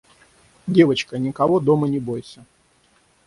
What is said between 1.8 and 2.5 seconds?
не бойся.